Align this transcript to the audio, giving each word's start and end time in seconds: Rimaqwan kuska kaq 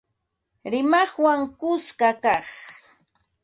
Rimaqwan 0.71 1.41
kuska 1.59 2.09
kaq 2.23 2.47